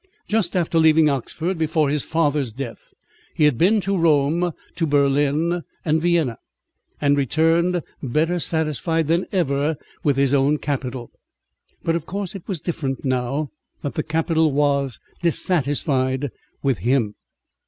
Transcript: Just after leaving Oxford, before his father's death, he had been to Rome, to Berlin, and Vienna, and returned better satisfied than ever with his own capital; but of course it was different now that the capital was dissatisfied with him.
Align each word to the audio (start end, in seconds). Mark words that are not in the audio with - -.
Just 0.27 0.55
after 0.55 0.79
leaving 0.79 1.09
Oxford, 1.09 1.59
before 1.59 1.89
his 1.91 2.03
father's 2.03 2.53
death, 2.53 2.91
he 3.35 3.43
had 3.43 3.55
been 3.55 3.79
to 3.81 3.95
Rome, 3.95 4.51
to 4.75 4.87
Berlin, 4.87 5.61
and 5.85 6.01
Vienna, 6.01 6.39
and 6.99 7.15
returned 7.15 7.83
better 8.01 8.39
satisfied 8.39 9.07
than 9.07 9.27
ever 9.31 9.77
with 10.03 10.17
his 10.17 10.33
own 10.33 10.57
capital; 10.57 11.11
but 11.83 11.95
of 11.95 12.07
course 12.07 12.33
it 12.33 12.47
was 12.47 12.61
different 12.61 13.05
now 13.05 13.51
that 13.83 13.93
the 13.93 14.01
capital 14.01 14.51
was 14.51 14.99
dissatisfied 15.21 16.31
with 16.63 16.79
him. 16.79 17.13